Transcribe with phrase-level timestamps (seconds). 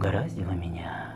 [0.00, 1.12] угораздило меня.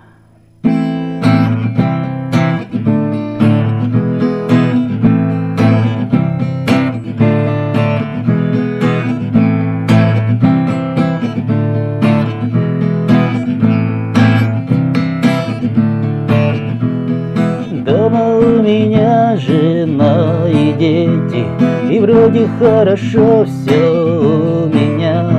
[17.87, 21.46] Дома у меня жена и дети,
[21.91, 25.30] И вроде хорошо все у меня.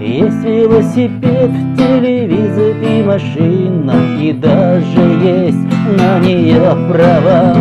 [0.00, 2.29] Есть велосипед, телевизор
[3.20, 5.56] машина, И даже есть
[5.98, 7.54] на нее права.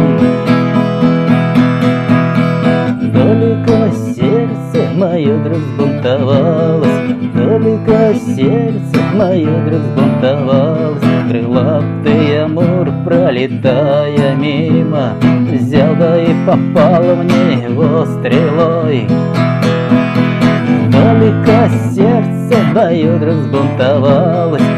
[3.14, 11.04] Только сердце мое вдруг взбунтовалось, Только сердце мое вдруг взбунтовалось.
[11.30, 15.14] Крылатый амур, пролетая мимо,
[15.52, 19.08] Взял да и попал в него стрелой.
[20.92, 22.40] Только сердце
[22.74, 24.69] мое вдруг взбунтовалось, Только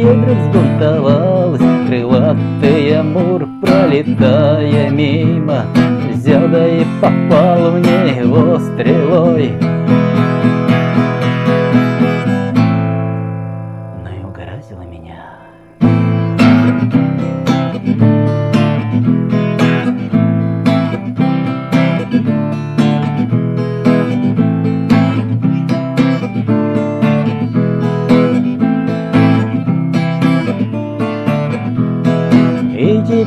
[0.00, 1.60] вдруг взбунтовалось.
[1.86, 5.64] Крылатый амур, пролетая мимо,
[6.12, 9.52] Взял да и попал в него стрелой.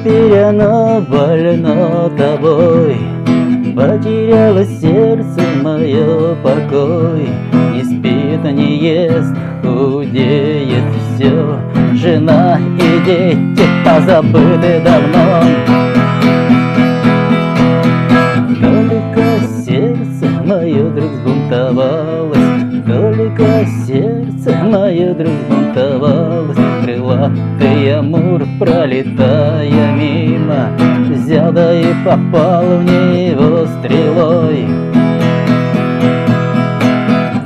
[0.08, 2.96] Оно больно тобой
[3.76, 7.28] Потеряло сердце мое покой.
[7.74, 10.84] Не спит, не ест, худеет
[11.16, 11.60] все
[11.94, 15.42] Жена и дети позабыты давно.
[18.62, 19.24] Только
[19.66, 22.38] сердце мое вдруг взбунтовалось.
[22.86, 30.70] Только сердце мое вдруг взбунтовалось Крылатый амур, пролетая мимо
[31.10, 34.68] Взял да и попал в него стрелой.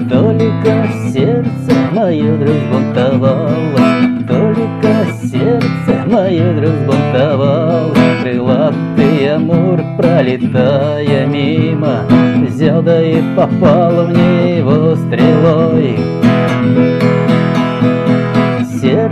[0.10, 12.04] Только сердце мое вдруг взбунтовалось Только сердце мое вдруг взбунтовалось Крылатый амур, пролетая мимо
[12.46, 15.96] Взял да и попал в него стрелой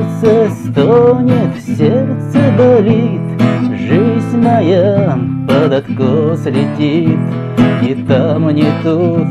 [0.08, 3.22] Сердце стонет, сердце болит,
[3.78, 7.20] Жизнь моя под откос летит,
[7.82, 9.28] Ни там, ни тут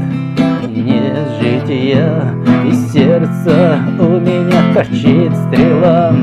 [0.69, 6.15] не жития, И сердце у меня торчит стрела.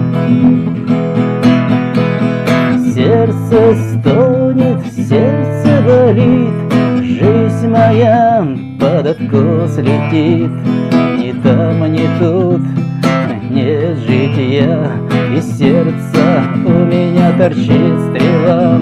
[2.93, 8.47] Сердце стонет, сердце болит, Жизнь моя
[8.79, 10.51] под откос летит,
[11.17, 12.72] Ни там, ни тут
[13.53, 14.91] не жития,
[15.35, 18.81] И сердце у меня торчит стрела.